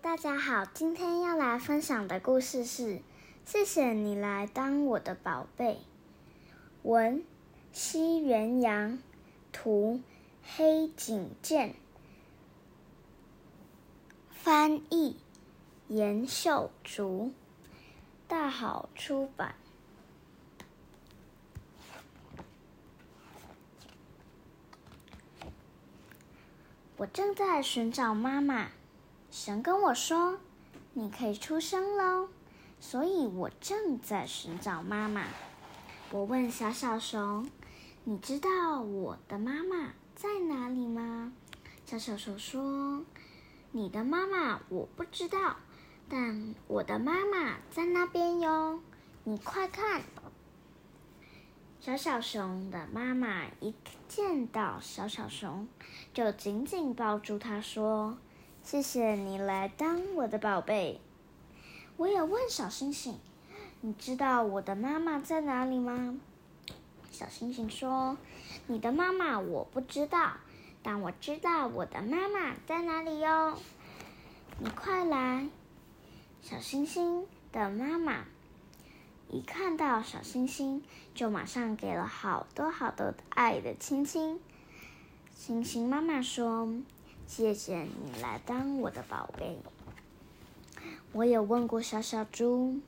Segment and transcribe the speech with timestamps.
[0.00, 3.02] 大家好，今天要来分享的故事是：
[3.44, 5.82] 谢谢你来当我的宝贝。
[6.82, 7.22] 文：
[7.72, 8.98] 西元阳，
[9.52, 10.00] 图：
[10.42, 11.74] 黑井健，
[14.30, 15.18] 翻译：
[15.88, 17.34] 严秀竹，
[18.26, 19.54] 大好出版。
[26.96, 28.70] 我正在寻找妈妈。
[29.32, 30.38] 神跟我说
[30.92, 32.28] ：“你可以出生喽。”
[32.78, 35.24] 所以，我正在寻找妈妈。
[36.10, 37.48] 我问小小熊
[38.04, 41.32] ：“你知道我的妈妈在哪里吗？”
[41.86, 43.06] 小小熊说
[43.72, 45.56] ：“你的妈妈我不知道，
[46.10, 48.80] 但我的妈妈在那边哟。
[49.24, 50.02] 你快看！”
[51.80, 53.74] 小小熊的妈妈一
[54.06, 55.66] 见到小小熊，
[56.12, 58.18] 就紧紧抱住它，说。
[58.64, 61.00] 谢谢你来当我的宝贝。
[61.96, 63.18] 我也问小星星
[63.82, 66.18] ：“你知道我的妈妈在哪里吗？”
[67.10, 68.16] 小星星说
[68.68, 70.34] ：“你的妈妈我不知道，
[70.82, 73.58] 但我知道我的妈妈在哪里哟。”
[74.58, 75.48] 你快来！
[76.40, 78.24] 小星星的妈妈
[79.28, 80.82] 一看到小星星，
[81.14, 84.40] 就马上给了好多好多爱的亲亲。
[85.34, 86.68] 星星妈妈说。
[87.26, 89.58] 谢谢你来当我的宝贝。
[91.12, 92.80] 我有问过小小猪，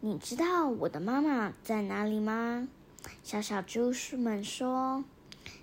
[0.00, 2.68] 你知道我的妈妈在哪里吗？
[3.22, 5.04] 小小猪们说，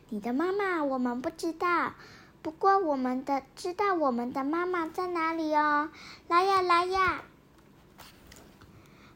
[0.09, 1.93] 你的妈妈我们不知道，
[2.41, 5.89] 不过我们的知道我们的妈妈在哪里哦。
[6.27, 7.23] 来呀来呀，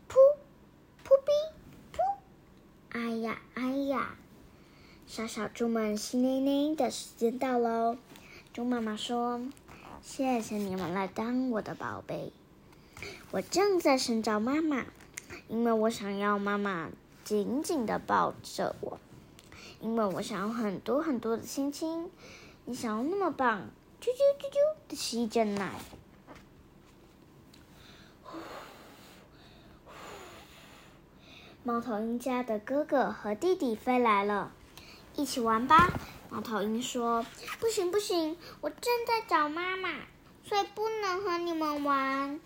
[0.09, 0.15] 噗
[1.03, 1.31] 噗哔
[1.93, 1.99] 噗，
[2.89, 4.15] 哎呀哎呀，
[5.05, 7.97] 小小猪们湿淋淋的时间到喽。
[8.55, 9.41] 猪妈妈说
[10.01, 12.31] ：“谢谢你们来当我的宝贝。
[13.31, 14.85] 我正在寻找妈妈，
[15.49, 16.87] 因为我想要妈妈
[17.25, 18.97] 紧紧的抱着我，
[19.81, 22.09] 因为我想要很多很多的亲亲。
[22.63, 23.63] 你想要那么棒，
[23.99, 25.73] 啾啾啾啾的吸着奶。
[31.61, 34.53] 猫头鹰家的哥哥和弟弟飞来了，
[35.17, 35.99] 一起玩吧。”
[36.29, 37.25] 猫头鹰说
[37.59, 39.89] ：“不行不行，我正在找妈妈，
[40.43, 42.39] 所以不能和你们玩。”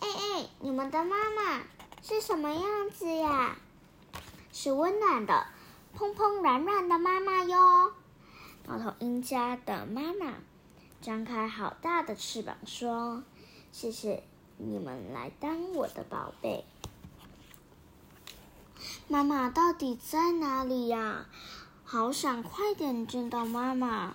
[0.00, 1.62] 哎哎，你们的妈妈
[2.02, 3.56] 是什么样子呀？
[4.52, 5.46] 是温暖的、
[5.94, 7.92] 蓬蓬软软的妈妈哟。
[8.66, 10.34] 猫头鹰家的妈妈
[11.00, 13.22] 张开好大的翅膀说
[13.72, 14.22] ：“谢谢
[14.56, 16.64] 你们来当我的宝贝。”
[19.08, 21.26] 妈妈到底在哪里呀？
[21.90, 24.14] 好想快点见到妈妈。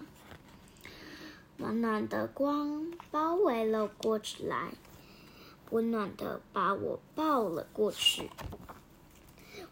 [1.57, 4.75] 暖暖的光包围了过去来，
[5.71, 8.29] 温暖的把我抱了过去。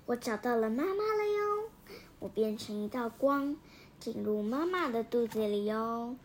[0.07, 1.69] 我找到了妈妈了哟！
[2.17, 3.55] 我变成一道光，
[3.99, 6.15] 进入妈妈的肚子里哟。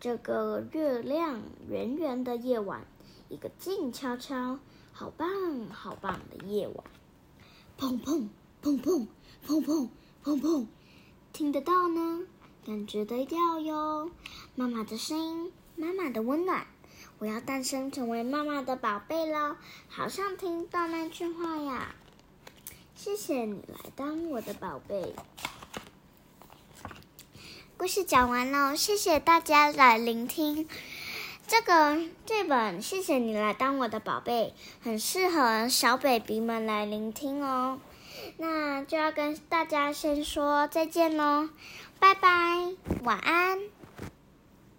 [0.00, 2.86] 这个月亮圆圆的夜晚，
[3.28, 4.58] 一个静悄悄、
[4.94, 5.28] 好棒
[5.66, 6.84] 好棒的夜晚。
[7.78, 8.30] 砰砰
[8.62, 9.04] 砰砰
[9.44, 9.88] 砰砰
[10.24, 10.66] 砰砰。
[11.36, 12.22] 听得到呢，
[12.64, 14.10] 感觉得到哟。
[14.54, 16.66] 妈妈的声音，妈妈的温暖，
[17.18, 21.94] 我要诞生成为妈妈的宝贝了，好想听到那句话呀！
[22.94, 25.14] 谢谢你来当我的宝贝。
[27.76, 30.66] 故事讲完了，谢谢大家来聆听。
[31.46, 37.78] 这个这本《谢谢你来当我的宝贝》很适合小 baby 们来聆听哦。
[38.38, 41.48] 那就要跟大家先说再见喽，
[41.98, 42.28] 拜拜，
[43.04, 43.75] 晚安。